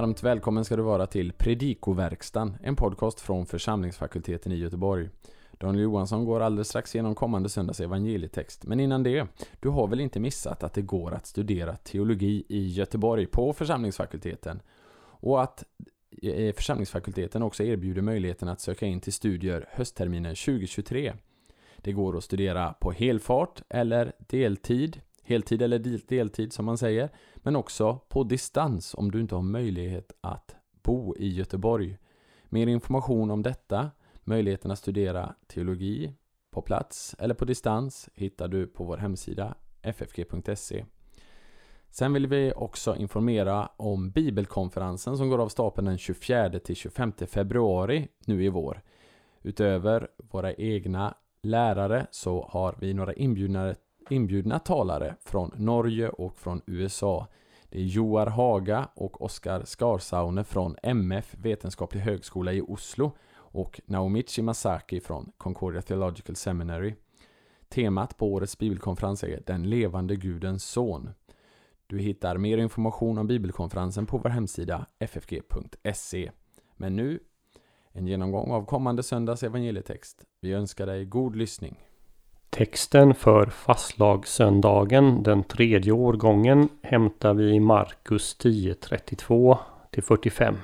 Varmt 0.00 0.22
välkommen 0.22 0.64
ska 0.64 0.76
du 0.76 0.82
vara 0.82 1.06
till 1.06 1.32
Predikoverkstan, 1.32 2.56
en 2.62 2.76
podcast 2.76 3.20
från 3.20 3.46
församlingsfakulteten 3.46 4.52
i 4.52 4.56
Göteborg. 4.56 5.08
Daniel 5.52 5.82
Johansson 5.82 6.24
går 6.24 6.40
alldeles 6.40 6.68
strax 6.68 6.94
igenom 6.94 7.14
kommande 7.14 7.48
söndags 7.48 7.80
evangelietext. 7.80 8.64
Men 8.64 8.80
innan 8.80 9.02
det, 9.02 9.26
du 9.60 9.68
har 9.68 9.86
väl 9.86 10.00
inte 10.00 10.20
missat 10.20 10.62
att 10.62 10.74
det 10.74 10.82
går 10.82 11.14
att 11.14 11.26
studera 11.26 11.76
teologi 11.76 12.44
i 12.48 12.66
Göteborg 12.68 13.26
på 13.26 13.52
församlingsfakulteten? 13.52 14.62
Och 15.02 15.42
att 15.42 15.64
eh, 16.22 16.54
församlingsfakulteten 16.54 17.42
också 17.42 17.62
erbjuder 17.62 18.02
möjligheten 18.02 18.48
att 18.48 18.60
söka 18.60 18.86
in 18.86 19.00
till 19.00 19.12
studier 19.12 19.68
höstterminen 19.70 20.34
2023. 20.34 21.12
Det 21.76 21.92
går 21.92 22.16
att 22.16 22.24
studera 22.24 22.72
på 22.72 22.92
helfart 22.92 23.62
eller 23.68 24.12
deltid, 24.18 25.00
heltid 25.30 25.62
eller 25.62 25.78
deltid 26.08 26.52
som 26.52 26.64
man 26.64 26.78
säger, 26.78 27.10
men 27.36 27.56
också 27.56 27.98
på 28.08 28.24
distans 28.24 28.94
om 28.94 29.10
du 29.10 29.20
inte 29.20 29.34
har 29.34 29.42
möjlighet 29.42 30.12
att 30.20 30.56
bo 30.82 31.16
i 31.16 31.28
Göteborg. 31.28 31.98
Mer 32.48 32.66
information 32.66 33.30
om 33.30 33.42
detta, 33.42 33.90
möjligheten 34.24 34.70
att 34.70 34.78
studera 34.78 35.34
teologi 35.46 36.14
på 36.50 36.62
plats 36.62 37.16
eller 37.18 37.34
på 37.34 37.44
distans 37.44 38.08
hittar 38.14 38.48
du 38.48 38.66
på 38.66 38.84
vår 38.84 38.96
hemsida 38.96 39.54
ffg.se. 39.82 40.84
Sen 41.90 42.12
vill 42.12 42.26
vi 42.26 42.52
också 42.56 42.96
informera 42.96 43.70
om 43.76 44.10
bibelkonferensen 44.10 45.16
som 45.16 45.28
går 45.28 45.38
av 45.38 45.48
stapeln 45.48 45.86
den 45.86 45.98
24 45.98 46.58
till 46.58 46.76
25 46.76 47.12
februari 47.12 48.08
nu 48.26 48.44
i 48.44 48.48
vår. 48.48 48.82
Utöver 49.42 50.08
våra 50.16 50.54
egna 50.54 51.14
lärare 51.42 52.06
så 52.10 52.48
har 52.50 52.76
vi 52.80 52.94
några 52.94 53.14
inbjudna, 53.14 53.74
inbjudna 54.12 54.58
talare 54.58 55.16
från 55.20 55.50
Norge 55.56 56.08
och 56.08 56.38
från 56.38 56.62
USA. 56.66 57.26
Det 57.68 57.78
är 57.78 57.84
Joar 57.84 58.26
Haga 58.26 58.88
och 58.94 59.22
Oskar 59.22 59.64
Skarsaune 59.64 60.44
från 60.44 60.76
MF 60.82 61.34
Vetenskaplig 61.38 62.00
högskola 62.00 62.52
i 62.52 62.60
Oslo 62.60 63.12
och 63.32 63.80
Naomichi 63.86 64.42
Masaki 64.42 65.00
från 65.00 65.32
Concordia 65.36 65.82
Theological 65.82 66.36
Seminary. 66.36 66.94
Temat 67.68 68.16
på 68.16 68.32
årets 68.32 68.58
bibelkonferens 68.58 69.24
är 69.24 69.42
Den 69.46 69.70
levande 69.70 70.16
Gudens 70.16 70.64
son. 70.64 71.10
Du 71.86 71.98
hittar 71.98 72.36
mer 72.36 72.58
information 72.58 73.18
om 73.18 73.26
bibelkonferensen 73.26 74.06
på 74.06 74.18
vår 74.18 74.30
hemsida 74.30 74.86
ffg.se. 75.00 76.30
Men 76.76 76.96
nu, 76.96 77.20
en 77.92 78.06
genomgång 78.06 78.50
av 78.50 78.64
kommande 78.64 79.02
söndags 79.02 79.42
evangelietext. 79.42 80.24
Vi 80.40 80.52
önskar 80.52 80.86
dig 80.86 81.04
god 81.04 81.36
lyssning. 81.36 81.89
Texten 82.50 83.14
för 83.14 83.46
fastlagssöndagen, 83.46 85.22
den 85.22 85.42
tredje 85.42 85.92
årgången, 85.92 86.68
hämtar 86.82 87.34
vi 87.34 87.50
i 87.50 87.60
Markus 87.60 88.36
10.32 88.40 89.58
45. 90.02 90.56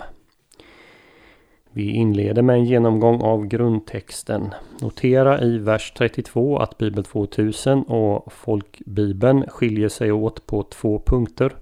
Vi 1.70 1.90
inleder 1.90 2.42
med 2.42 2.56
en 2.56 2.64
genomgång 2.64 3.20
av 3.20 3.46
grundtexten. 3.46 4.54
Notera 4.80 5.40
i 5.40 5.58
vers 5.58 5.92
32 5.96 6.58
att 6.58 6.78
Bibel 6.78 7.04
2000 7.04 7.82
och 7.82 8.32
Folkbibeln 8.32 9.44
skiljer 9.48 9.88
sig 9.88 10.12
åt 10.12 10.46
på 10.46 10.62
två 10.62 11.02
punkter. 11.06 11.52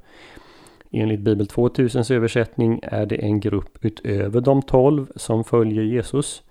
Enligt 0.91 1.20
Bibel 1.20 1.47
2000s 1.47 2.14
översättning 2.14 2.80
är 2.83 3.06
det 3.06 3.17
en 3.17 3.41
grupp 3.41 3.78
utöver 3.84 4.41
de 4.41 4.62
tolv 4.62 5.12
som 5.17 5.45
följer 5.45 5.83
Jesus. 5.83 6.42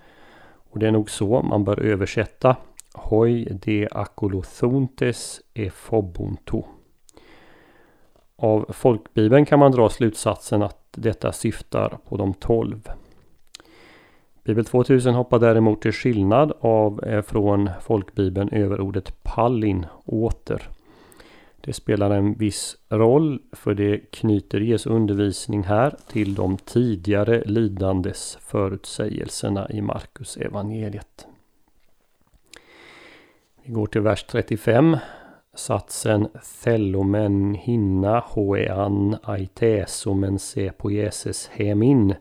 Och 0.69 0.79
det 0.79 0.87
är 0.87 0.91
nog 0.91 1.09
så 1.09 1.41
man 1.41 1.63
bör 1.63 1.79
översätta 1.79 2.55
Hoi 2.93 3.47
de 3.61 3.87
akolothontes 3.91 5.41
e 5.53 5.69
fobuntu. 5.69 6.61
Av 8.35 8.65
folkbibeln 8.73 9.45
kan 9.45 9.59
man 9.59 9.71
dra 9.71 9.89
slutsatsen 9.89 10.63
att 10.63 10.87
detta 10.91 11.31
syftar 11.31 11.97
på 12.09 12.17
de 12.17 12.33
tolv. 12.33 12.89
Bibel 14.43 14.65
2000 14.65 15.13
hoppar 15.13 15.39
däremot 15.39 15.81
till 15.81 15.91
skillnad 15.91 16.53
av 16.59 17.03
eh, 17.03 17.21
från 17.21 17.69
folkbibeln 17.81 18.49
över 18.49 18.81
ordet 18.81 19.23
pallin, 19.23 19.85
åter. 20.05 20.69
Det 21.61 21.73
spelar 21.73 22.11
en 22.11 22.33
viss 22.33 22.77
roll 22.89 23.41
för 23.51 23.73
det 23.73 23.97
knyter 24.11 24.59
Jesu 24.59 24.89
undervisning 24.89 25.63
här 25.63 25.95
till 26.07 26.35
de 26.35 26.57
tidigare 26.57 27.43
lidandes 27.45 28.37
förutsägelserna 28.41 29.69
i 29.69 29.81
Markus 29.81 30.37
evangeliet. 30.37 31.27
Vi 33.65 33.73
går 33.73 33.87
till 33.87 34.01
vers 34.01 34.23
35. 34.23 34.97
Satsen 35.53 36.27
Thellomen 36.63 37.53
hinna 37.53 38.19
hoean 38.19 39.17
aitesomen 39.23 40.39
se 40.39 40.71
på 40.71 40.91
Jesus 40.91 41.49
hemin 41.53 42.15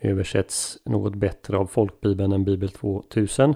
översätts 0.00 0.78
något 0.84 1.14
bättre 1.14 1.56
av 1.56 1.66
folkbibeln 1.66 2.32
än 2.32 2.44
Bibel 2.44 2.68
2000. 2.68 3.54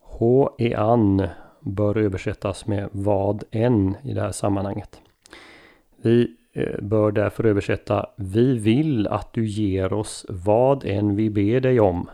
Hoean 0.00 1.28
bör 1.60 1.98
översättas 1.98 2.66
med 2.66 2.88
vad 2.92 3.44
än 3.50 3.96
i 4.02 4.14
det 4.14 4.20
här 4.20 4.32
sammanhanget. 4.32 5.00
Vi 5.96 6.36
eh, 6.52 6.80
bör 6.80 7.12
därför 7.12 7.46
översätta 7.46 8.06
Vi 8.16 8.58
vill 8.58 9.06
att 9.06 9.32
du 9.32 9.46
ger 9.46 9.92
oss 9.92 10.26
vad 10.28 10.84
än 10.84 11.16
vi 11.16 11.30
ber 11.30 11.60
dig 11.60 11.80
om. 11.80 12.08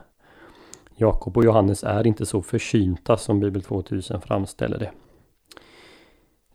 Jakob 1.00 1.36
och 1.36 1.44
Johannes 1.44 1.84
är 1.84 2.06
inte 2.06 2.26
så 2.26 2.42
försynta 2.42 3.16
som 3.16 3.40
Bibel 3.40 3.62
2000 3.62 4.20
framställer 4.20 4.78
det. 4.78 4.90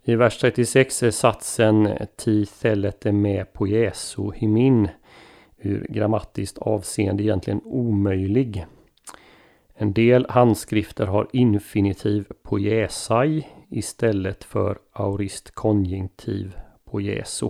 I 0.05 0.15
vers 0.15 0.37
36 0.37 1.03
är 1.03 1.11
satsen 1.11 1.89
Ti 2.15 2.41
är 2.61 3.11
med 3.11 3.53
på 3.53 3.67
Jesu 3.67 4.31
himin 4.35 4.87
ur 5.57 5.87
grammatiskt 5.89 6.57
avseende 6.57 7.23
egentligen 7.23 7.61
omöjlig. 7.63 8.65
En 9.73 9.93
del 9.93 10.25
handskrifter 10.29 11.05
har 11.05 11.27
infinitiv 11.33 12.25
på 12.41 12.59
jäsai 12.59 13.47
istället 13.69 14.43
för 14.43 14.79
aurist 14.91 15.51
konjunktiv 15.51 16.57
på 16.83 17.01
jesu. 17.01 17.49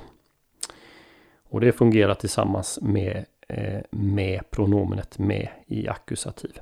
Och 1.44 1.62
det 1.62 1.72
fungerar 1.72 2.14
tillsammans 2.14 2.80
med, 2.82 3.26
eh, 3.48 3.82
med 3.90 4.42
pronomenet 4.50 5.20
med 5.20 5.48
i 5.68 5.88
ackusativ. 5.88 6.60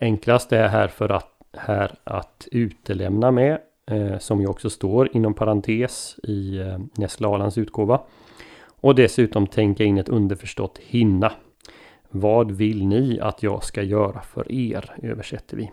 Enklast 0.00 0.52
är 0.52 0.68
här 0.68 0.88
för 0.88 1.08
att, 1.08 1.30
här 1.52 1.94
att 2.04 2.48
utelämna 2.52 3.30
med, 3.30 3.58
eh, 3.86 4.18
som 4.18 4.40
ju 4.40 4.46
också 4.46 4.70
står 4.70 5.16
inom 5.16 5.34
parentes 5.34 6.16
i 6.22 6.58
eh, 6.58 6.78
Nestle 6.94 7.50
utgåva. 7.56 8.00
Och 8.80 8.94
dessutom 8.94 9.46
tänka 9.46 9.84
in 9.84 9.98
ett 9.98 10.08
underförstått 10.08 10.78
hinna. 10.78 11.32
Vad 12.08 12.50
vill 12.50 12.86
ni 12.86 13.20
att 13.20 13.42
jag 13.42 13.64
ska 13.64 13.82
göra 13.82 14.20
för 14.20 14.52
er? 14.52 14.94
översätter 15.02 15.56
vi. 15.56 15.70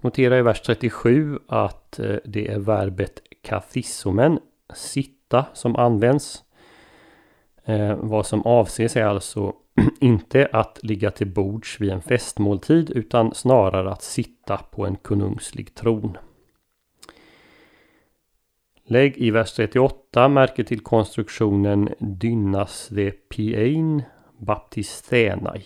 Notera 0.00 0.38
i 0.38 0.42
vers 0.42 0.60
37 0.60 1.38
att 1.48 1.98
eh, 1.98 2.16
det 2.24 2.48
är 2.48 2.58
verbet 2.58 3.22
kathisomen, 3.42 4.38
sitta, 4.74 5.46
som 5.52 5.76
används. 5.76 6.44
Eh, 7.64 7.96
vad 7.96 8.26
som 8.26 8.42
avses 8.42 8.96
är 8.96 9.04
alltså 9.04 9.54
inte 10.00 10.48
att 10.52 10.78
ligga 10.82 11.10
till 11.10 11.32
bords 11.32 11.80
vid 11.80 11.90
en 11.90 12.02
festmåltid 12.02 12.90
utan 12.90 13.34
snarare 13.34 13.92
att 13.92 14.02
sitta 14.02 14.56
på 14.56 14.86
en 14.86 14.96
konungslig 14.96 15.74
tron. 15.74 16.16
Lägg 18.84 19.18
i 19.18 19.30
vers 19.30 19.52
38 19.52 20.28
märke 20.28 20.64
till 20.64 20.80
konstruktionen 20.80 21.88
Dynnas 21.98 22.88
de 22.88 23.10
Piein 23.10 24.02
Baptisthenai. 24.38 25.62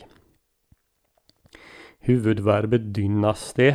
Huvudverbet 1.98 2.94
dynnas 2.94 3.52
de, 3.52 3.74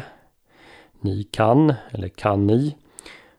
ni 1.02 1.24
kan 1.24 1.74
eller 1.92 2.08
kan 2.08 2.48
ni, 2.48 2.78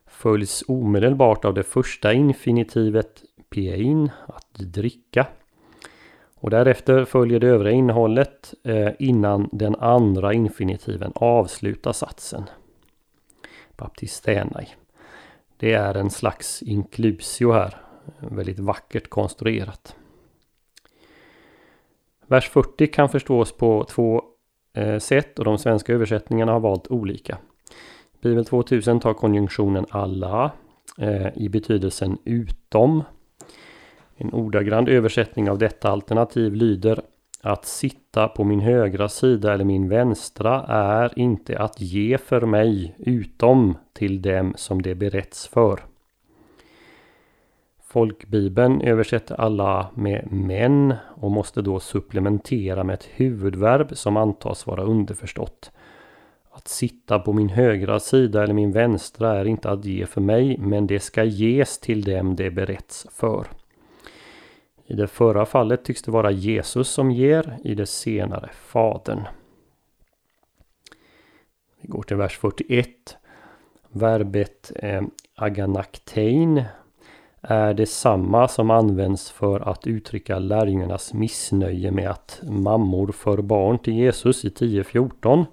följs 0.06 0.64
omedelbart 0.69 1.44
av 1.44 1.54
det 1.54 1.62
första 1.62 2.12
infinitivet 2.12 3.22
piein, 3.50 4.10
att 4.28 4.54
dricka. 4.54 5.26
Och 6.40 6.50
därefter 6.50 7.04
följer 7.04 7.40
det 7.40 7.46
övriga 7.46 7.76
innehållet 7.76 8.54
eh, 8.64 8.88
innan 8.98 9.48
den 9.52 9.75
andra 9.75 10.32
infinitiven 10.32 11.12
avslutar 11.14 11.92
satsen. 11.92 12.44
Baptistänai. 13.76 14.69
Det 15.56 15.72
är 15.72 15.94
en 15.94 16.10
slags 16.10 16.62
inklusio 16.62 17.52
här. 17.52 17.76
Väldigt 18.19 18.58
vackert 18.58 19.08
konstruerat. 19.08 19.96
Vers 22.26 22.48
40 22.48 22.87
kan 22.87 23.08
förstås 23.08 23.52
på 23.52 23.84
två 23.84 24.22
eh, 24.72 24.98
sätt 24.98 25.38
och 25.38 25.44
de 25.44 25.58
svenska 25.58 25.92
översättningarna 25.92 26.52
har 26.52 26.60
valt 26.60 26.87
olika. 26.90 27.38
Bibel 28.20 28.44
2000 28.44 29.00
tar 29.00 29.14
konjunktionen 29.14 29.87
alla 29.90 30.52
eh, 30.98 31.37
i 31.37 31.48
betydelsen 31.48 32.19
utom. 32.25 33.02
En 34.22 34.32
ordagrann 34.32 34.88
översättning 34.88 35.50
av 35.50 35.58
detta 35.58 35.90
alternativ 35.90 36.55
lyder 36.55 37.00
att 37.43 37.64
sitta 37.64 38.28
på 38.28 38.44
min 38.44 38.61
högra 38.61 39.08
sida 39.08 39.55
eller 39.55 39.64
min 39.64 39.88
vänstra 39.88 40.64
är 40.69 41.19
inte 41.19 41.58
att 41.58 41.81
ge 41.81 42.19
för 42.19 42.40
mig 42.40 42.94
utom 42.99 43.75
till 43.93 44.22
dem 44.22 44.55
som 44.56 44.82
det 44.82 44.94
berätts 44.94 45.46
för. 45.46 45.81
Folkbibeln 47.82 48.81
översätter 48.81 49.40
alla 49.40 49.90
med 49.94 50.28
men 50.32 50.94
och 51.16 51.31
måste 51.31 51.62
då 51.62 51.81
supplementera 51.81 52.84
med 52.84 52.94
ett 52.94 53.08
huvudverb 53.14 53.96
som 53.96 54.16
antas 54.16 54.66
vara 54.66 54.82
underförstått. 54.82 55.70
Att 56.50 56.69
sitta 56.69 57.19
på 57.19 57.32
min 57.32 57.49
högra 57.49 58.00
sida 58.00 58.43
eller 58.43 58.55
min 58.55 58.73
vänstra 58.73 59.38
är 59.38 59.44
inte 59.44 59.70
att 59.70 59.84
ge 59.84 60.06
för 60.06 60.20
mig, 60.20 60.58
men 60.58 60.87
det 60.87 61.00
ska 61.00 61.25
ges 61.25 61.78
till 61.78 62.02
dem 62.02 62.37
det 62.37 62.50
berätts 62.50 63.06
för. 63.11 63.46
I 64.90 64.94
det 64.94 65.06
förra 65.06 65.46
fallet 65.46 65.84
tycks 65.84 66.02
det 66.02 66.10
vara 66.10 66.31
Jesus 66.31 66.88
som 66.88 67.10
ger, 67.10 67.58
i 67.64 67.75
det 67.75 67.87
senare 67.87 68.50
Fadern. 68.52 69.20
Vi 71.81 71.88
går 71.88 72.02
till 72.02 72.16
vers 72.16 72.38
41. 72.38 72.88
Verbet 73.88 74.72
eh, 74.76 75.02
aganaktein 75.34 76.62
är 77.40 77.75
detsamma 77.75 78.48
som 78.48 78.70
används 78.70 79.31
för 79.31 79.60
att 79.60 79.87
uttrycka 79.87 80.38
lärjungarnas 80.38 81.14
missnöje 81.14 81.90
med 81.90 82.10
att 82.10 82.40
mammor 82.42 83.12
för 83.12 83.42
barn 83.42 83.78
till 83.78 83.94
Jesus 83.94 84.44
i 84.44 84.48
10.14 84.48 85.44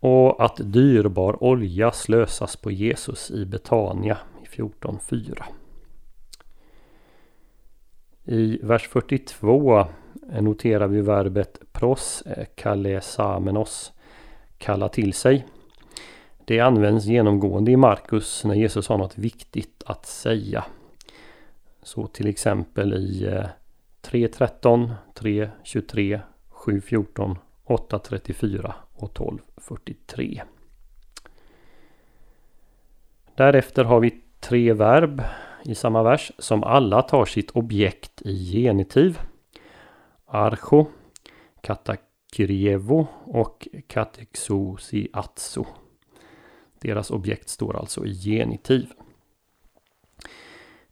och 0.00 0.44
att 0.44 0.56
dyrbar 0.56 1.44
olja 1.44 1.92
slösas 1.92 2.56
på 2.56 2.70
Jesus 2.70 3.30
i 3.30 3.44
Betania 3.46 4.18
i 4.42 4.46
14.4. 4.46 5.42
I 8.30 8.58
vers 8.62 8.88
42 8.88 9.86
noterar 10.40 10.88
vi 10.88 11.00
verbet 11.00 11.60
pros 11.72 12.22
eh, 12.22 12.46
kalesamenos, 12.54 13.92
kalla 14.58 14.88
till 14.88 15.12
sig. 15.12 15.46
Det 16.44 16.60
används 16.60 17.06
genomgående 17.06 17.70
i 17.70 17.76
Markus 17.76 18.44
när 18.44 18.54
Jesus 18.54 18.88
har 18.88 18.98
något 18.98 19.18
viktigt 19.18 19.82
att 19.86 20.06
säga. 20.06 20.64
Så 21.82 22.06
till 22.06 22.26
exempel 22.26 22.94
i 22.94 23.26
3.13, 24.02 24.94
3.23, 25.14 26.20
7.14, 26.50 27.36
8.34 27.66 28.72
och 28.94 29.18
12.43. 29.18 30.40
Därefter 33.34 33.84
har 33.84 34.00
vi 34.00 34.20
tre 34.40 34.72
verb 34.72 35.22
i 35.68 35.74
samma 35.74 36.02
vers 36.02 36.32
som 36.38 36.64
alla 36.64 37.02
tar 37.02 37.24
sitt 37.24 37.50
objekt 37.50 38.22
i 38.22 38.52
genitiv. 38.52 39.18
Archo, 40.26 40.86
katakyrievo 41.60 43.06
och 43.24 43.68
katexosiatso. 43.86 45.64
Deras 46.80 47.10
objekt 47.10 47.48
står 47.48 47.76
alltså 47.76 48.06
i 48.06 48.14
genitiv. 48.14 48.86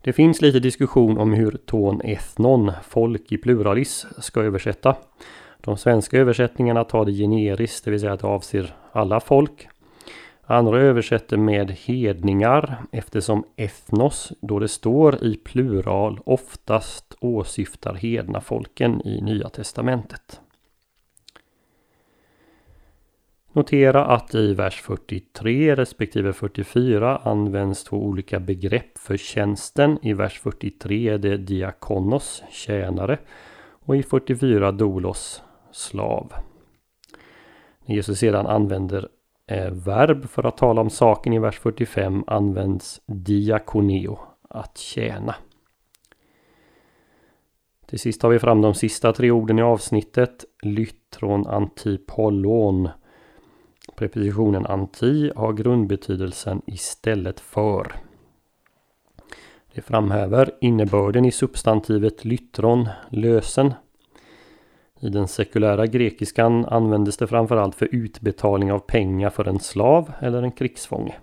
Det 0.01 0.13
finns 0.13 0.43
lite 0.43 0.61
diskussion 0.61 1.19
om 1.19 1.33
hur 1.33 1.51
ton 1.51 2.01
ethnon, 2.05 2.73
folk 2.89 3.33
i 3.33 3.39
pluralis, 3.39 4.07
ska 4.19 4.43
översätta. 4.43 4.97
De 5.61 5.77
svenska 5.77 6.19
översättningarna 6.19 6.85
tar 6.85 7.05
det 7.05 7.13
generiskt, 7.13 7.85
det 7.85 7.91
vill 7.91 8.01
säga 8.01 8.13
att 8.13 8.21
det 8.21 8.27
avser 8.27 8.77
alla 8.93 9.21
folk. 9.21 9.69
Andra 10.49 10.81
översätter 10.81 11.37
med 11.37 11.71
hedningar 11.71 12.83
eftersom 12.93 13.45
ethnos, 13.57 14.33
då 14.41 14.59
det 14.59 14.69
står 14.69 15.25
i 15.25 15.37
plural, 15.37 16.21
oftast 16.25 17.15
åsyftar 17.21 17.95
hedna 17.95 18.41
folken 18.41 19.07
i 19.07 19.21
Nya 19.21 19.49
Testamentet. 19.49 20.41
Notera 23.53 24.05
att 24.05 24.35
i 24.35 24.55
vers 24.55 24.81
43 24.81 25.77
respektive 25.77 26.33
44 26.33 27.17
används 27.17 27.85
två 27.85 27.97
olika 27.97 28.41
begrepp 28.41 28.99
för 28.99 29.17
tjänsten. 29.17 29.99
I 30.03 30.13
vers 30.13 30.41
43 30.41 31.09
är 31.09 31.19
det 31.19 31.37
diakonos, 31.37 32.43
tjänare, 32.51 33.19
och 33.69 33.97
i 33.97 34.03
44 34.03 34.73
dolos, 34.73 35.43
slav. 35.73 36.33
När 37.87 37.95
Jesus 37.95 38.19
sedan 38.19 38.47
använder 38.47 39.09
Eh, 39.47 39.71
verb 39.71 40.29
för 40.29 40.47
att 40.47 40.57
tala 40.57 40.81
om 40.81 40.91
saken 40.91 41.33
i 41.33 41.39
vers 41.39 41.59
45 41.59 42.25
används 42.27 43.01
diakoneo, 43.07 44.19
att 44.49 44.79
tjäna. 44.79 45.35
Till 47.87 47.99
sist 47.99 48.23
har 48.23 48.31
vi 48.31 48.39
fram 48.39 48.63
de 48.63 48.75
sista 48.75 49.13
tre 49.13 49.31
orden 49.31 49.59
i 49.59 49.63
avsnittet. 49.63 50.45
Lytron 50.63 51.47
antipollon. 51.47 52.89
Prepositionen 53.97 54.67
anti 54.67 55.31
har 55.37 55.53
grundbetydelsen 55.53 56.63
istället 56.67 57.41
för. 57.41 57.93
Det 59.75 59.83
framhäver 59.83 60.51
innebörden 60.61 61.25
i 61.25 61.33
substantivet 61.33 62.25
lytron, 62.25 62.89
lösen. 63.11 63.75
I 65.01 65.09
den 65.09 65.29
sekulära 65.29 65.87
grekiskan 65.87 66.65
användes 66.65 67.17
det 67.17 67.27
framförallt 67.27 67.75
för 67.75 67.89
utbetalning 67.93 68.73
av 68.73 68.79
pengar 68.79 69.31
för 69.31 69.49
en 69.49 69.61
slav 69.61 70.13
eller 70.21 70.43
en 70.43 70.53
krigsfånge. 70.53 71.15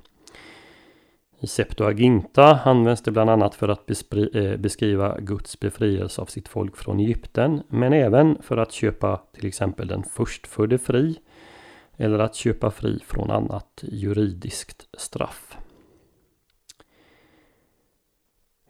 I 1.39 1.47
Septuaginta 1.47 2.59
används 2.65 3.01
det 3.01 3.11
bland 3.11 3.29
annat 3.29 3.55
för 3.55 3.69
att 3.69 3.89
eh, 4.35 4.57
beskriva 4.57 5.19
Guds 5.19 5.59
befrielse 5.59 6.21
av 6.21 6.25
sitt 6.25 6.47
folk 6.47 6.77
från 6.77 6.99
Egypten, 6.99 7.63
men 7.67 7.93
även 7.93 8.41
för 8.41 8.57
att 8.57 8.71
köpa 8.71 9.21
till 9.33 9.45
exempel 9.45 9.87
den 9.87 10.03
förstfödde 10.03 10.77
fri 10.77 11.19
eller 11.97 12.19
att 12.19 12.35
köpa 12.35 12.71
fri 12.71 12.99
från 13.05 13.31
annat 13.31 13.83
juridiskt 13.83 14.87
straff. 14.97 15.57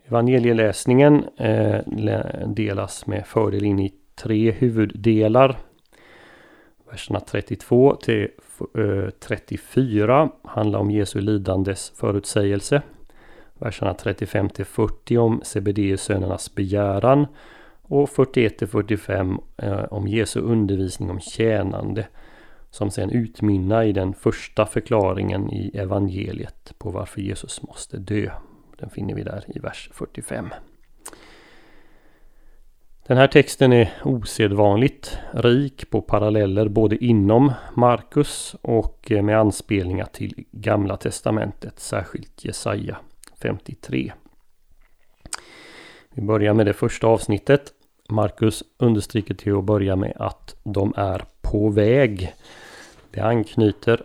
Evangelieläsningen 0.06 1.26
eh, 1.38 1.80
delas 2.48 3.08
med 3.08 3.28
fördel 3.28 3.66
in 3.66 3.80
i 3.80 3.94
tre 4.16 4.52
huvuddelar. 4.52 5.60
Verserna 6.92 7.20
32 7.20 7.96
till 7.96 8.28
eh, 8.78 9.10
34 9.20 10.30
handlar 10.44 10.80
om 10.80 10.92
Jesu 10.92 11.22
lidandes 11.22 11.90
förutsägelse. 11.90 12.82
Verserna 13.54 13.94
35 13.94 14.50
till 14.50 14.66
40 14.66 15.18
om 15.18 15.42
Sebedeus 15.44 16.02
sönernas 16.02 16.56
begäran. 16.56 17.28
Och 17.82 18.10
41 18.10 18.58
till 18.58 18.68
45 18.68 19.40
eh, 19.58 19.84
om 19.84 20.08
Jesu 20.08 20.40
undervisning 20.40 21.10
om 21.10 21.20
tjänande. 21.20 22.08
Som 22.70 22.92
sen 22.92 23.10
utmynnar 23.10 23.84
i 23.84 23.92
den 23.92 24.14
första 24.14 24.66
förklaringen 24.66 25.54
i 25.54 25.72
evangeliet 25.74 26.74
på 26.78 26.92
varför 26.92 27.22
Jesus 27.22 27.62
måste 27.64 27.98
dö. 27.98 28.32
Den 28.80 28.90
finner 28.90 29.16
vi 29.16 29.24
där 29.24 29.44
i 29.48 29.60
vers 29.60 29.90
45. 29.94 30.50
Den 33.08 33.18
här 33.18 33.28
texten 33.28 33.74
är 33.74 33.94
osedvanligt 34.04 35.18
rik 35.34 35.90
på 35.90 36.02
paralleller 36.02 36.68
både 36.68 37.06
inom 37.06 37.52
Markus 37.74 38.56
och 38.62 39.12
eh, 39.12 39.22
med 39.24 39.40
anspelningar 39.40 40.06
till 40.06 40.46
Gamla 40.52 40.98
Testamentet, 40.98 41.80
särskilt 41.80 42.46
Jesaja 42.46 42.98
53. 43.42 44.14
Vi 46.14 46.22
börjar 46.22 46.54
med 46.54 46.66
det 46.66 46.74
första 46.74 47.08
avsnittet. 47.08 47.74
Markus 48.10 48.64
understryker 48.78 49.34
till 49.34 49.58
att 49.58 49.64
börja 49.64 49.96
med 49.96 50.14
att 50.16 50.56
de 50.64 50.94
är 50.98 51.24
på 51.42 51.70
väg. 51.70 52.34
Det 53.12 53.22
anknyter 53.22 54.02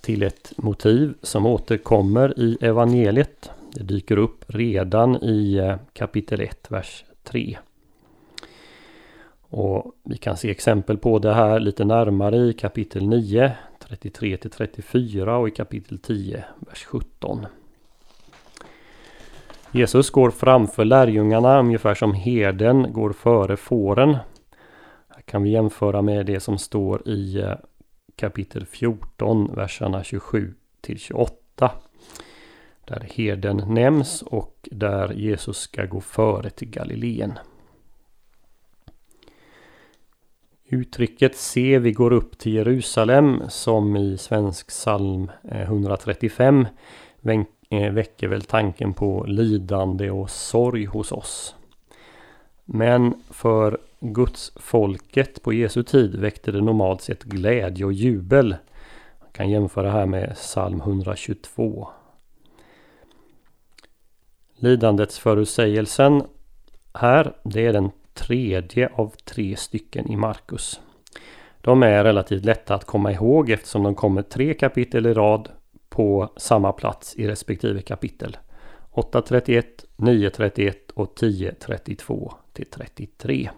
till 0.00 0.22
ett 0.22 0.52
motiv 0.56 1.14
som 1.22 1.46
återkommer 1.46 2.38
i 2.38 2.58
evangeliet. 2.60 3.50
Det 3.74 3.82
dyker 3.82 4.16
upp 4.16 4.44
redan 4.46 5.24
i 5.24 5.56
eh, 5.56 5.76
kapitel 5.92 6.40
1, 6.40 6.70
vers 6.70 7.04
3. 7.22 7.58
Och 9.52 9.94
vi 10.02 10.16
kan 10.16 10.36
se 10.36 10.50
exempel 10.50 10.98
på 10.98 11.18
det 11.18 11.34
här 11.34 11.60
lite 11.60 11.84
närmare 11.84 12.36
i 12.36 12.52
kapitel 12.52 13.08
9, 13.08 13.52
33 13.78 14.36
till 14.36 14.50
34 14.50 15.36
och 15.36 15.48
i 15.48 15.50
kapitel 15.50 15.98
10, 15.98 16.44
vers 16.58 16.84
17. 16.84 17.46
Jesus 19.72 20.10
går 20.10 20.30
framför 20.30 20.84
lärjungarna 20.84 21.58
ungefär 21.58 21.94
som 21.94 22.14
herden 22.14 22.92
går 22.92 23.12
före 23.12 23.56
fåren. 23.56 24.16
Här 25.08 25.22
kan 25.24 25.42
vi 25.42 25.50
jämföra 25.50 26.02
med 26.02 26.26
det 26.26 26.40
som 26.40 26.58
står 26.58 27.08
i 27.08 27.40
eh, 27.40 27.54
kapitel 28.16 28.66
14, 28.66 29.54
verserna 29.54 30.04
27 30.04 30.54
till 30.80 30.98
28. 30.98 31.70
Där 32.84 33.06
herden 33.14 33.56
nämns 33.68 34.22
och 34.22 34.68
där 34.70 35.12
Jesus 35.12 35.56
ska 35.56 35.86
gå 35.86 36.00
före 36.00 36.50
till 36.50 36.70
Galileen. 36.70 37.38
Uttrycket 40.72 41.36
se 41.36 41.78
vi 41.78 41.92
går 41.92 42.12
upp 42.12 42.38
till 42.38 42.52
Jerusalem 42.52 43.42
som 43.48 43.96
i 43.96 44.18
svensk 44.18 44.68
psalm 44.68 45.30
eh, 45.50 45.60
135 45.60 46.66
eh, 47.70 47.92
väcker 47.92 48.28
väl 48.28 48.42
tanken 48.42 48.94
på 48.94 49.24
lidande 49.24 50.10
och 50.10 50.30
sorg 50.30 50.84
hos 50.84 51.12
oss. 51.12 51.54
Men 52.64 53.14
för 53.30 53.78
Guds 54.00 54.52
folket 54.56 55.42
på 55.42 55.52
Jesu 55.52 55.82
tid 55.82 56.14
väckte 56.14 56.52
det 56.52 56.60
normalt 56.60 57.02
sett 57.02 57.22
glädje 57.22 57.84
och 57.84 57.92
jubel. 57.92 58.56
Man 59.20 59.30
kan 59.32 59.50
jämföra 59.50 59.90
här 59.90 60.06
med 60.06 60.34
psalm 60.34 60.80
122. 60.80 61.88
Lidandets 64.56 65.18
förutsägelsen 65.18 66.22
här, 66.94 67.32
det 67.42 67.66
är 67.66 67.72
den 67.72 67.90
tredje 68.14 68.90
av 68.94 69.14
tre 69.24 69.56
stycken 69.56 70.12
i 70.12 70.16
Markus. 70.16 70.80
De 71.60 71.82
är 71.82 72.04
relativt 72.04 72.44
lätta 72.44 72.74
att 72.74 72.84
komma 72.84 73.12
ihåg 73.12 73.50
eftersom 73.50 73.82
de 73.82 73.94
kommer 73.94 74.22
tre 74.22 74.54
kapitel 74.54 75.06
i 75.06 75.14
rad 75.14 75.48
på 75.88 76.32
samma 76.36 76.72
plats 76.72 77.14
i 77.16 77.28
respektive 77.28 77.82
kapitel. 77.82 78.36
8.31, 78.92 79.64
9.31 79.96 80.74
och 80.94 81.14
10.32 81.18 82.32
till 82.52 82.66
33. 82.66 83.50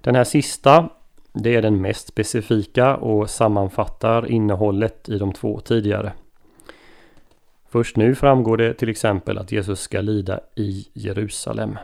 Den 0.00 0.14
här 0.14 0.24
sista 0.24 0.88
det 1.32 1.54
är 1.54 1.62
den 1.62 1.80
mest 1.80 2.08
specifika 2.08 2.96
och 2.96 3.30
sammanfattar 3.30 4.30
innehållet 4.30 5.08
i 5.08 5.18
de 5.18 5.32
två 5.32 5.60
tidigare. 5.60 6.12
Först 7.68 7.96
nu 7.96 8.14
framgår 8.14 8.56
det 8.56 8.74
till 8.74 8.88
exempel 8.88 9.38
att 9.38 9.52
Jesus 9.52 9.80
ska 9.80 10.00
lida 10.00 10.40
i 10.54 10.88
Jerusalem. 10.92 11.78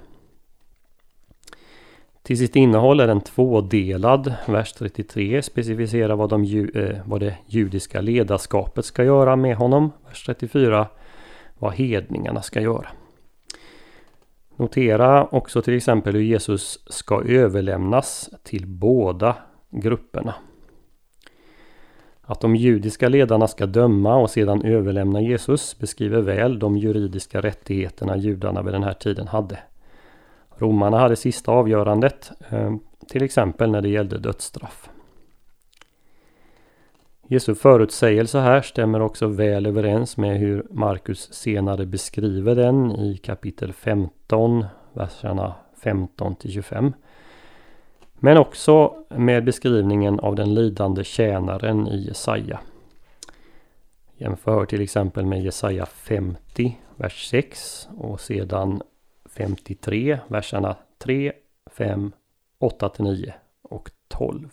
Till 2.31 2.39
sitt 2.39 2.57
innehåll 2.57 3.01
är 3.01 3.07
den 3.07 3.21
tvådelad. 3.21 4.35
Vers 4.47 4.73
33 4.73 5.43
specificerar 5.43 6.17
vad, 6.17 6.31
de, 6.31 6.45
eh, 6.75 6.99
vad 7.05 7.21
det 7.21 7.37
judiska 7.47 8.01
ledarskapet 8.01 8.85
ska 8.85 9.05
göra 9.05 9.37
med 9.37 9.57
honom. 9.57 9.93
Vers 10.09 10.27
34 10.27 10.87
vad 11.59 11.75
hedningarna 11.75 12.43
ska 12.43 12.61
göra. 12.61 12.87
Notera 14.57 15.27
också 15.27 15.63
till 15.63 15.77
exempel 15.77 16.15
hur 16.15 16.23
Jesus 16.23 16.79
ska 16.87 17.23
överlämnas 17.23 18.31
till 18.43 18.67
båda 18.67 19.37
grupperna. 19.71 20.35
Att 22.23 22.41
de 22.41 22.57
judiska 22.57 23.09
ledarna 23.09 23.49
ska 23.49 23.67
döma 23.67 24.17
och 24.17 24.31
sedan 24.31 24.65
överlämna 24.65 25.21
Jesus 25.21 25.79
beskriver 25.79 26.21
väl 26.21 26.59
de 26.59 26.77
juridiska 26.77 27.41
rättigheterna 27.41 28.17
judarna 28.17 28.63
vid 28.63 28.75
den 28.75 28.83
här 28.83 28.95
tiden 28.95 29.29
hade. 29.29 29.59
Romarna 30.61 30.99
hade 30.99 31.17
sista 31.17 31.53
avgörandet, 31.53 32.31
eh, 32.51 32.75
till 33.09 33.23
exempel 33.23 33.71
när 33.71 33.83
det 33.83 33.89
gällde 33.89 34.19
dödsstraff. 34.19 34.91
Jesu 37.29 37.55
förutsägelse 37.55 38.39
här 38.39 38.63
stämmer 38.63 39.01
också 39.03 39.27
väl 39.27 39.67
överens 39.67 40.17
med 40.17 40.39
hur 40.39 40.67
Markus 40.71 41.33
senare 41.33 41.87
beskriver 41.87 42.55
den 42.55 42.93
i 42.93 43.17
kapitel 43.17 43.73
15, 43.73 44.65
verserna 44.93 45.55
15 45.83 46.37
till 46.37 46.53
25. 46.53 46.93
Men 48.15 48.39
också 48.39 48.95
med 49.09 49.45
beskrivningen 49.45 50.21
av 50.21 50.35
den 50.35 50.55
lidande 50.55 51.05
tjänaren 51.05 51.89
i 51.89 52.07
Jesaja. 52.07 52.61
Jämför 54.17 54.65
till 54.65 54.81
exempel 54.81 55.27
med 55.27 55.43
Jesaja 55.43 55.87
50, 55.87 56.79
vers 56.97 57.29
6 57.31 57.89
och 57.99 58.21
sedan 58.21 58.83
53, 59.37 60.19
verserna 60.29 60.77
3, 60.99 61.33
5, 61.71 62.13
8-9 62.61 63.33
och 63.63 63.91
12. 64.09 64.49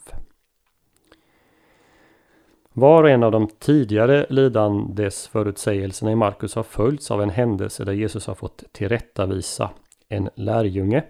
Var 2.73 3.03
och 3.03 3.09
en 3.09 3.23
av 3.23 3.31
de 3.31 3.47
tidigare 3.47 4.25
lidandes 4.29 5.27
förutsägelserna 5.27 6.11
i 6.11 6.15
Markus 6.15 6.55
har 6.55 6.63
följts 6.63 7.11
av 7.11 7.21
en 7.21 7.29
händelse 7.29 7.83
där 7.83 7.93
Jesus 7.93 8.27
har 8.27 8.35
fått 8.35 8.63
tillrättavisa 8.71 9.69
en 10.09 10.29
lärjunge. 10.35 11.03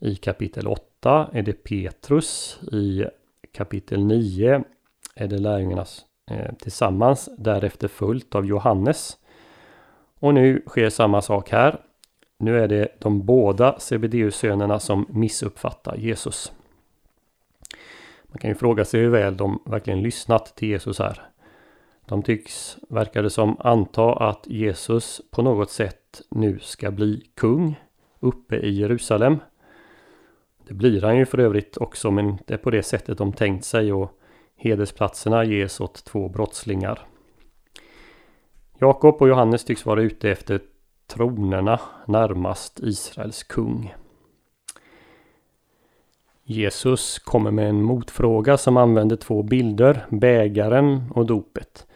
I 0.00 0.16
kapitel 0.16 0.66
8 0.66 1.28
är 1.32 1.42
det 1.42 1.52
Petrus. 1.52 2.60
I 2.72 3.04
kapitel 3.52 4.04
9 4.04 4.64
är 5.14 5.28
det 5.28 5.38
lärjungarnas 5.38 6.04
eh, 6.30 6.54
tillsammans. 6.60 7.28
Därefter 7.38 7.88
följt 7.88 8.34
av 8.34 8.46
Johannes. 8.46 9.18
Och 10.20 10.34
nu 10.34 10.62
sker 10.66 10.90
samma 10.90 11.22
sak 11.22 11.50
här. 11.50 11.80
Nu 12.40 12.58
är 12.58 12.68
det 12.68 12.88
de 12.98 13.26
båda 13.26 13.78
Sebedeus-sönerna 13.78 14.80
som 14.80 15.06
missuppfattar 15.08 15.96
Jesus. 15.96 16.52
Man 18.22 18.38
kan 18.38 18.50
ju 18.50 18.54
fråga 18.54 18.84
sig 18.84 19.00
hur 19.00 19.10
väl 19.10 19.36
de 19.36 19.62
verkligen 19.66 20.02
lyssnat 20.02 20.56
till 20.56 20.68
Jesus 20.68 20.98
här. 20.98 21.22
De 22.06 22.22
tycks, 22.22 22.78
verkar 22.88 23.22
det 23.22 23.30
som, 23.30 23.56
anta 23.60 24.12
att 24.12 24.46
Jesus 24.46 25.20
på 25.30 25.42
något 25.42 25.70
sätt 25.70 26.22
nu 26.30 26.58
ska 26.58 26.90
bli 26.90 27.30
kung 27.36 27.80
uppe 28.20 28.56
i 28.56 28.70
Jerusalem. 28.70 29.38
Det 30.68 30.74
blir 30.74 31.02
han 31.02 31.16
ju 31.16 31.26
för 31.26 31.38
övrigt 31.38 31.76
också 31.76 32.10
men 32.10 32.28
inte 32.28 32.56
på 32.56 32.70
det 32.70 32.82
sättet 32.82 33.18
de 33.18 33.32
tänkt 33.32 33.64
sig 33.64 33.92
och 33.92 34.20
hedersplatserna 34.56 35.44
ges 35.44 35.80
åt 35.80 36.04
två 36.04 36.28
brottslingar. 36.28 37.06
Jakob 38.78 39.22
och 39.22 39.28
Johannes 39.28 39.64
tycks 39.64 39.86
vara 39.86 40.02
ute 40.02 40.30
efter 40.30 40.60
tronerna 41.08 41.80
närmast 42.06 42.80
Israels 42.82 43.42
kung. 43.42 43.94
Jesus 46.44 47.18
kommer 47.18 47.50
med 47.50 47.68
en 47.68 47.82
motfråga 47.82 48.56
som 48.56 48.76
använder 48.76 49.16
två 49.16 49.42
bilder, 49.42 50.06
bägaren 50.10 51.02
och 51.14 51.26
dopet. 51.26 51.86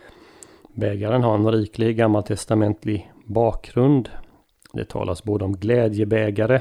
Bägaren 0.75 1.23
har 1.23 1.35
en 1.35 1.53
riklig 1.53 1.97
gammaltestamentlig 1.97 3.13
bakgrund. 3.25 4.09
Det 4.73 4.85
talas 4.85 5.25
både 5.25 5.45
om 5.45 5.57
glädjebägare, 5.57 6.61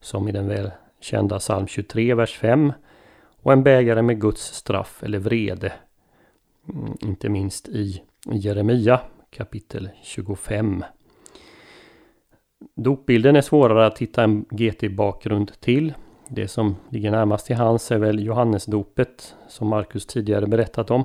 som 0.00 0.28
i 0.28 0.32
den 0.32 0.48
välkända 0.48 1.38
psalm 1.38 1.66
23, 1.66 2.14
vers 2.14 2.38
5, 2.38 2.72
och 3.42 3.52
en 3.52 3.62
bägare 3.62 4.02
med 4.02 4.20
Guds 4.20 4.54
straff 4.54 5.02
eller 5.02 5.18
vrede. 5.18 5.72
Mm, 6.68 6.96
inte 7.00 7.28
minst 7.28 7.68
i 7.68 8.02
Jeremia 8.24 9.00
kapitel 9.30 9.90
25. 10.02 10.84
Dopbilden 12.82 13.36
är 13.36 13.40
svårare 13.40 13.86
att 13.86 13.98
hitta 13.98 14.22
en 14.24 14.44
GT-bakgrund 14.50 15.52
till. 15.60 15.94
Det 16.28 16.48
som 16.48 16.76
ligger 16.88 17.10
närmast 17.10 17.46
till 17.46 17.56
hands 17.56 17.90
är 17.90 17.98
väl 17.98 18.24
Johannesdopet 18.24 19.34
som 19.48 19.68
Markus 19.68 20.06
tidigare 20.06 20.46
berättat 20.46 20.90
om. 20.90 21.04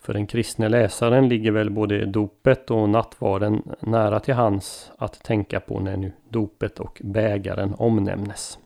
För 0.00 0.12
den 0.12 0.26
kristne 0.26 0.68
läsaren 0.68 1.28
ligger 1.28 1.50
väl 1.50 1.70
både 1.70 2.06
dopet 2.06 2.70
och 2.70 2.88
nattvarden 2.88 3.62
nära 3.80 4.20
till 4.20 4.34
hands 4.34 4.92
att 4.98 5.24
tänka 5.24 5.60
på 5.60 5.80
när 5.80 5.96
nu 5.96 6.12
dopet 6.28 6.80
och 6.80 7.00
bägaren 7.04 7.74
omnämnes. 7.78 8.58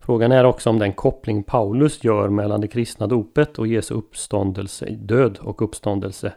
Frågan 0.00 0.32
är 0.32 0.44
också 0.44 0.70
om 0.70 0.78
den 0.78 0.92
koppling 0.92 1.42
Paulus 1.42 2.04
gör 2.04 2.28
mellan 2.28 2.60
det 2.60 2.68
kristna 2.68 3.06
dopet 3.06 3.58
och 3.58 3.66
Jesu 3.66 3.94
uppståndelse, 3.94 4.86
död 4.90 5.38
och 5.42 5.62
uppståndelse 5.62 6.32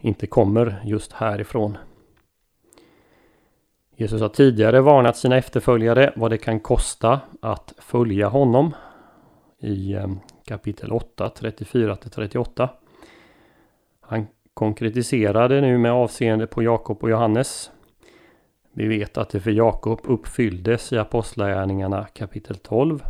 inte 0.00 0.26
kommer 0.26 0.82
just 0.84 1.12
härifrån. 1.12 1.76
Jesus 4.00 4.20
har 4.20 4.28
tidigare 4.28 4.80
varnat 4.80 5.16
sina 5.16 5.36
efterföljare 5.36 6.12
vad 6.16 6.30
det 6.30 6.38
kan 6.38 6.60
kosta 6.60 7.20
att 7.40 7.74
följa 7.78 8.28
honom. 8.28 8.74
I 9.58 9.92
eh, 9.94 10.06
kapitel 10.46 10.92
8, 10.92 11.30
34-38. 11.40 12.68
Han 14.00 14.26
konkretiserade 14.54 15.60
nu 15.60 15.78
med 15.78 15.92
avseende 15.92 16.46
på 16.46 16.62
Jakob 16.62 17.02
och 17.02 17.10
Johannes. 17.10 17.70
Vi 18.72 18.86
vet 18.86 19.18
att 19.18 19.30
det 19.30 19.40
för 19.40 19.50
Jakob 19.50 20.00
uppfylldes 20.04 20.92
i 20.92 20.98
Apostlagärningarna 20.98 22.04
kapitel 22.04 22.56
12. 22.56 23.02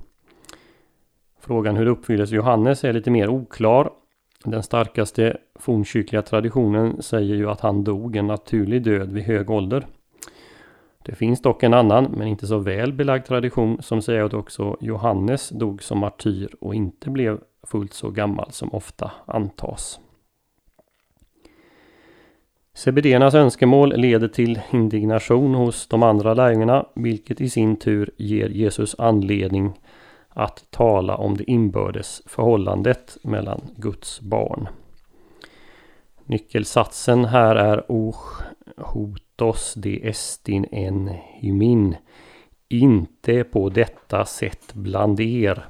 Frågan 1.41 1.77
hur 1.77 1.85
det 1.85 1.91
uppfylldes 1.91 2.31
Johannes 2.31 2.85
är 2.85 2.93
lite 2.93 3.11
mer 3.11 3.29
oklar. 3.29 3.91
Den 4.45 4.63
starkaste 4.63 5.37
fornkyrkliga 5.59 6.23
traditionen 6.23 7.03
säger 7.03 7.35
ju 7.35 7.51
att 7.51 7.61
han 7.61 7.85
dog 7.85 8.17
en 8.17 8.27
naturlig 8.27 8.83
död 8.83 9.13
vid 9.13 9.25
hög 9.25 9.51
ålder. 9.51 9.87
Det 11.11 11.17
finns 11.17 11.43
dock 11.43 11.63
en 11.63 11.75
annan, 11.75 12.05
men 12.05 12.29
inte 12.29 12.47
så 12.47 12.59
väl 12.59 12.93
belagd 12.93 13.27
tradition 13.27 13.83
som 13.83 14.03
säger 14.03 14.23
att 14.23 14.35
också 14.35 14.77
Johannes 14.81 15.49
dog 15.49 15.83
som 15.83 15.99
martyr 15.99 16.49
och 16.61 16.75
inte 16.75 17.11
blev 17.11 17.41
fullt 17.63 17.93
så 17.93 18.11
gammal 18.11 18.53
som 18.53 18.75
ofta 18.75 19.11
antas. 19.27 20.01
Sebedéernas 22.75 23.35
önskemål 23.35 23.97
leder 23.97 24.29
till 24.29 24.61
indignation 24.71 25.55
hos 25.55 25.87
de 25.87 26.03
andra 26.03 26.35
lärjungarna, 26.35 26.87
vilket 26.95 27.41
i 27.41 27.51
sin 27.51 27.77
tur 27.77 28.11
ger 28.17 28.49
Jesus 28.49 28.97
anledning 28.99 29.73
att 30.29 30.71
tala 30.71 31.17
om 31.17 31.37
det 31.37 31.51
inbördes 31.51 32.23
förhållandet 32.27 33.17
mellan 33.23 33.61
Guds 33.77 34.21
barn. 34.21 34.69
Nyckelsatsen 36.25 37.25
här 37.25 37.57
är 37.57 37.91
och 37.91 38.17
hotos 38.81 39.75
de 39.75 40.09
estin 40.09 40.67
en 40.73 41.09
hymin. 41.09 41.97
Inte 42.69 43.45
på 43.45 43.69
detta 43.69 44.25
sätt 44.25 44.75
bland 44.75 45.21
er. 45.21 45.67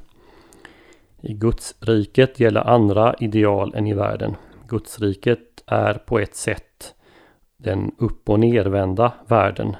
I 1.21 1.35
Gudsriket 1.35 2.41
gäller 2.41 2.69
andra 2.69 3.15
ideal 3.21 3.75
än 3.75 3.87
i 3.87 3.95
världen. 3.95 4.37
Gudsriket 4.69 5.63
är 5.67 5.95
på 5.95 6.19
ett 6.19 6.35
sätt 6.35 6.95
den 7.57 7.95
upp 7.99 8.29
och 8.29 8.41
nervända 8.41 9.13
världen. 9.29 9.77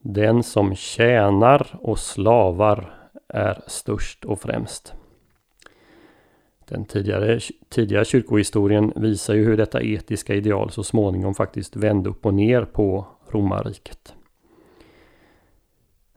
Den 0.00 0.42
som 0.42 0.74
tjänar 0.74 1.76
och 1.80 1.98
slavar 1.98 3.10
är 3.28 3.62
störst 3.66 4.24
och 4.24 4.40
främst. 4.40 4.94
Den 6.68 6.84
tidigare, 6.84 7.40
tidiga 7.68 8.04
kyrkohistorien 8.04 8.92
visar 8.96 9.34
ju 9.34 9.44
hur 9.44 9.56
detta 9.56 9.82
etiska 9.82 10.34
ideal 10.34 10.70
så 10.70 10.82
småningom 10.82 11.34
faktiskt 11.34 11.76
vände 11.76 12.10
upp 12.10 12.26
och 12.26 12.34
ner 12.34 12.64
på 12.64 13.06
romarriket. 13.30 14.14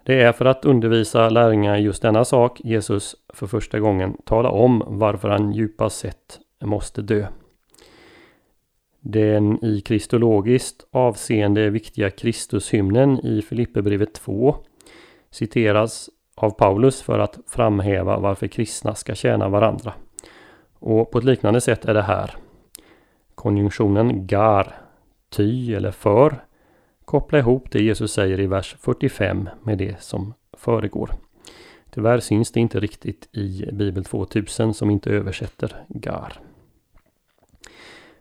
Det 0.04 0.22
är 0.22 0.32
för 0.32 0.46
att 0.46 0.66
undervisa 0.66 1.30
lärjungar 1.30 1.78
just 1.78 2.02
denna 2.02 2.26
sak 2.26 2.62
Jesus 2.64 3.16
för 3.34 3.48
första 3.48 3.80
gången 3.80 4.18
talar 4.26 4.50
om 4.50 4.84
varför 4.88 5.30
han 5.30 5.52
djupast 5.52 6.00
sett 6.00 6.40
måste 6.64 7.02
dö. 7.02 7.28
Den 9.02 9.66
i 9.66 9.82
kristologiskt 9.82 10.88
avseende 10.92 11.70
viktiga 11.70 12.10
Kristushymnen 12.10 13.26
i 13.26 13.42
Filipperbrevet 13.42 14.14
2 14.14 14.56
citeras 15.32 16.10
av 16.36 16.50
Paulus 16.50 17.02
för 17.02 17.20
att 17.20 17.40
framhäva 17.48 18.20
varför 18.20 18.48
kristna 18.48 18.96
ska 18.96 19.16
tjäna 19.16 19.50
varandra. 19.50 19.94
Och 20.80 21.12
på 21.12 21.18
ett 21.18 21.24
liknande 21.24 21.62
sätt 21.62 21.86
är 21.86 21.94
det 21.94 22.02
här. 22.02 22.36
Konjunktionen 23.36 24.28
gar, 24.28 24.76
ty 25.30 25.74
eller 25.74 25.92
för, 25.92 26.44
koppla 27.06 27.40
ihop 27.40 27.72
det 27.72 27.84
Jesus 27.84 28.14
säger 28.14 28.40
i 28.40 28.48
vers 28.48 28.76
45 28.80 29.50
med 29.64 29.78
det 29.78 30.02
som 30.02 30.34
föregår. 30.58 31.12
Tyvärr 31.92 32.20
syns 32.20 32.52
det 32.52 32.60
inte 32.60 32.80
riktigt 32.80 33.30
i 33.32 33.70
Bibel 33.72 34.06
2000 34.06 34.74
som 34.74 34.90
inte 34.90 35.10
översätter 35.10 35.76
gar. 35.88 36.40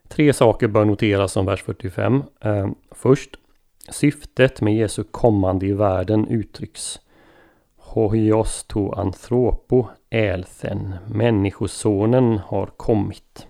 Tre 0.08 0.32
saker 0.32 0.68
bör 0.68 0.84
noteras 0.84 1.36
om 1.36 1.46
vers 1.46 1.62
45. 1.62 2.22
Ehm, 2.40 2.74
först, 2.90 3.30
syftet 3.88 4.60
med 4.60 4.76
Jesu 4.76 5.04
kommande 5.04 5.66
i 5.66 5.72
världen 5.72 6.28
uttrycks. 6.28 7.00
Hoios 7.76 8.64
to 8.64 8.92
anthropo 8.92 9.86
älthen. 10.10 10.94
Människosonen 11.06 12.38
har 12.38 12.66
kommit. 12.66 13.46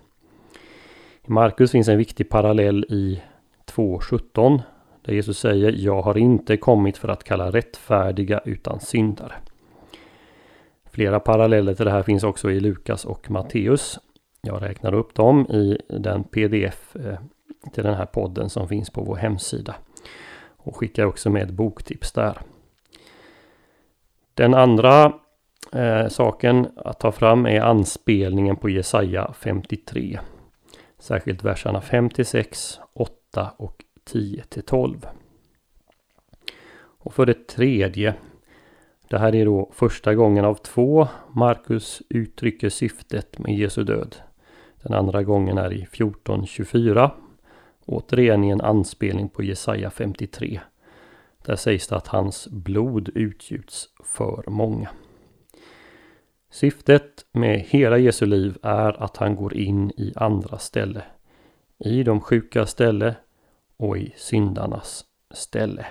I 1.27 1.31
Markus 1.31 1.71
finns 1.71 1.87
en 1.87 1.97
viktig 1.97 2.29
parallell 2.29 2.85
i 2.89 3.21
2.17 3.65 4.61
där 5.01 5.13
Jesus 5.13 5.39
säger 5.39 5.71
Jag 5.77 6.01
har 6.01 6.17
inte 6.17 6.57
kommit 6.57 6.97
för 6.97 7.07
att 7.07 7.23
kalla 7.23 7.51
rättfärdiga 7.51 8.41
utan 8.45 8.79
syndare. 8.79 9.33
Flera 10.91 11.19
paralleller 11.19 11.73
till 11.73 11.85
det 11.85 11.91
här 11.91 12.03
finns 12.03 12.23
också 12.23 12.51
i 12.51 12.59
Lukas 12.59 13.05
och 13.05 13.31
Matteus. 13.31 13.99
Jag 14.41 14.61
räknar 14.61 14.93
upp 14.93 15.15
dem 15.15 15.45
i 15.45 15.77
den 15.89 16.23
pdf 16.23 16.95
eh, 16.95 17.19
till 17.73 17.83
den 17.83 17.95
här 17.95 18.05
podden 18.05 18.49
som 18.49 18.67
finns 18.67 18.89
på 18.89 19.01
vår 19.01 19.15
hemsida. 19.15 19.75
Och 20.57 20.75
skickar 20.75 21.05
också 21.05 21.29
med 21.29 21.43
ett 21.43 21.51
boktips 21.51 22.11
där. 22.11 22.37
Den 24.33 24.53
andra 24.53 25.13
eh, 25.73 26.07
saken 26.07 26.67
att 26.75 26.99
ta 26.99 27.11
fram 27.11 27.45
är 27.45 27.61
anspelningen 27.61 28.55
på 28.55 28.69
Jesaja 28.69 29.33
53. 29.33 30.19
Särskilt 30.99 31.43
verserna 31.43 31.81
5 31.81 32.09
6, 32.23 32.79
8 32.93 33.51
och 33.57 33.83
10 34.03 34.43
12. 34.65 35.07
Och 37.01 37.13
för 37.13 37.25
det 37.25 37.47
tredje. 37.47 38.13
Det 39.07 39.17
här 39.17 39.35
är 39.35 39.45
då 39.45 39.71
första 39.73 40.15
gången 40.15 40.45
av 40.45 40.55
två 40.55 41.07
Markus 41.31 42.01
uttrycker 42.09 42.69
syftet 42.69 43.39
med 43.39 43.57
Jesu 43.57 43.83
död. 43.83 44.15
Den 44.83 44.93
andra 44.93 45.23
gången 45.23 45.57
är 45.57 45.73
i 45.73 45.81
1424. 45.81 47.11
Återigen 47.85 48.43
i 48.43 48.49
en 48.49 48.61
anspelning 48.61 49.29
på 49.29 49.43
Jesaja 49.43 49.89
53. 49.89 50.59
Där 51.45 51.55
sägs 51.55 51.87
det 51.87 51.95
att 51.95 52.07
hans 52.07 52.47
blod 52.47 53.09
utgjuts 53.15 53.89
för 54.03 54.43
många. 54.47 54.89
Syftet 56.51 57.25
med 57.31 57.59
hela 57.59 57.97
Jesu 57.97 58.25
liv 58.25 58.57
är 58.63 59.03
att 59.03 59.17
han 59.17 59.35
går 59.35 59.57
in 59.57 59.91
i 59.91 60.13
andra 60.15 60.57
ställe. 60.57 61.03
I 61.85 62.03
de 62.03 62.21
sjuka 62.21 62.65
ställe 62.65 63.15
och 63.77 63.97
i 63.97 64.13
syndarnas 64.17 65.05
ställe. 65.33 65.85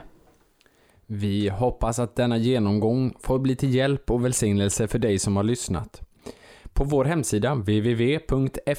Vi 1.06 1.48
hoppas 1.48 1.98
att 1.98 2.16
denna 2.16 2.36
genomgång 2.36 3.14
får 3.20 3.38
bli 3.38 3.56
till 3.56 3.74
hjälp 3.74 4.10
och 4.10 4.24
välsignelse 4.24 4.88
för 4.88 4.98
dig 4.98 5.18
som 5.18 5.36
har 5.36 5.42
lyssnat. 5.42 6.02
På 6.72 6.84
vår 6.84 7.04
hemsida 7.04 7.54
www.ffg.se 7.54 8.72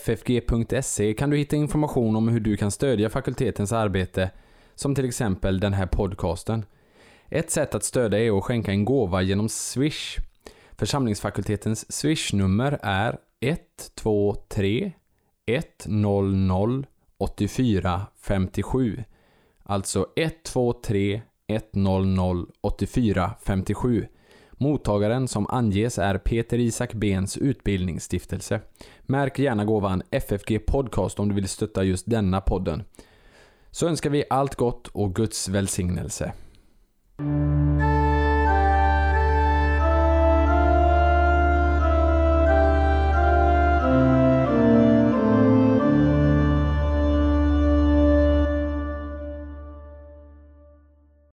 kan 1.14 1.30
du 1.30 1.38
hitta 1.38 1.56
information 1.56 2.16
om 2.16 2.28
hur 2.28 2.40
du 2.40 2.58
kan 2.58 2.72
stödja 2.72 3.10
fakultetens 3.10 3.74
arbete, 3.74 4.30
som 4.76 4.96
till 4.96 5.06
exempel 5.06 5.60
den 5.60 5.74
här 5.74 5.86
podcasten. 5.86 6.66
Ett 7.30 7.52
sätt 7.52 7.76
att 7.76 7.84
stödja 7.84 8.20
är 8.20 8.38
att 8.38 8.44
skänka 8.44 8.72
en 8.72 8.86
gåva 8.86 9.22
genom 9.22 9.50
Swish. 9.50 10.18
Församlingsfakultetens 10.80 11.92
swishnummer 11.92 12.80
är 12.82 13.18
123 13.40 14.92
100 15.46 16.84
84 17.18 18.02
57. 18.22 19.04
Alltså 19.64 20.06
123 20.16 21.22
100 21.48 22.46
84 22.62 23.32
57. 23.42 24.08
Mottagaren 24.52 25.28
som 25.28 25.48
anges 25.48 25.98
är 25.98 26.18
Peter 26.18 26.60
Isak 26.60 26.94
Bens 26.94 27.38
utbildningsstiftelse. 27.38 28.62
Märk 29.02 29.40
gärna 29.40 29.66
gåvan 29.66 30.02
FFG 30.12 30.66
Podcast 30.68 31.20
om 31.20 31.30
du 31.30 31.36
vill 31.36 31.48
stötta 31.48 31.84
just 31.84 32.10
denna 32.10 32.42
podden. 32.42 32.84
Så 33.72 33.88
önskar 33.88 34.10
vi 34.10 34.24
allt 34.30 34.56
gott 34.56 34.88
och 34.88 35.16
Guds 35.16 35.50
välsignelse. 35.50 36.34